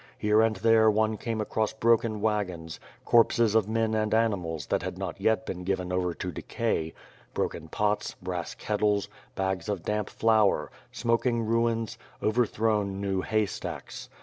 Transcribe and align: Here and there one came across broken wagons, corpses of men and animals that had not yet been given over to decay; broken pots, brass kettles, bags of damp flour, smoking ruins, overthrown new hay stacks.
Here 0.17 0.41
and 0.41 0.55
there 0.55 0.89
one 0.89 1.15
came 1.15 1.39
across 1.41 1.73
broken 1.73 2.21
wagons, 2.21 2.79
corpses 3.05 3.53
of 3.53 3.69
men 3.69 3.93
and 3.93 4.15
animals 4.15 4.65
that 4.65 4.81
had 4.81 4.97
not 4.97 5.21
yet 5.21 5.45
been 5.45 5.63
given 5.63 5.93
over 5.93 6.15
to 6.15 6.31
decay; 6.31 6.95
broken 7.35 7.67
pots, 7.67 8.15
brass 8.19 8.55
kettles, 8.55 9.09
bags 9.35 9.69
of 9.69 9.83
damp 9.83 10.09
flour, 10.09 10.71
smoking 10.91 11.43
ruins, 11.43 11.99
overthrown 12.19 12.99
new 12.99 13.21
hay 13.21 13.45
stacks. 13.45 14.09